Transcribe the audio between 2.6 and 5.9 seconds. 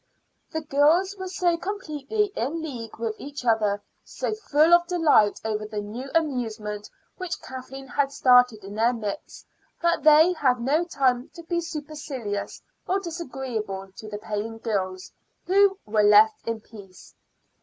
league with each other, so full of delight over the